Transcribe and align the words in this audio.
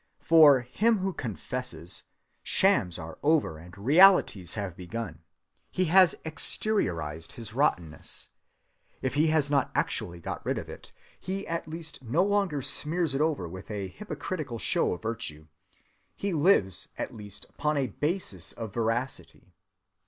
For 0.23 0.61
him 0.61 0.97
who 0.97 1.13
confesses, 1.13 2.05
shams 2.41 2.97
are 2.97 3.19
over 3.21 3.59
and 3.59 3.77
realities 3.77 4.55
have 4.55 4.75
begun; 4.75 5.19
he 5.69 5.85
has 5.93 6.15
exteriorized 6.25 7.33
his 7.33 7.53
rottenness. 7.53 8.29
If 9.03 9.13
he 9.13 9.27
has 9.27 9.51
not 9.51 9.69
actually 9.75 10.19
got 10.19 10.43
rid 10.43 10.57
of 10.57 10.69
it, 10.69 10.91
he 11.19 11.45
at 11.45 11.67
least 11.67 12.01
no 12.01 12.23
longer 12.23 12.63
smears 12.63 13.13
it 13.13 13.21
over 13.21 13.47
with 13.47 13.69
a 13.69 13.89
hypocritical 13.89 14.57
show 14.57 14.93
of 14.93 15.03
virtue—he 15.03 16.33
lives 16.33 16.87
at 16.97 17.13
least 17.13 17.45
upon 17.47 17.77
a 17.77 17.85
basis 17.85 18.53
of 18.53 18.73
veracity. 18.73 19.53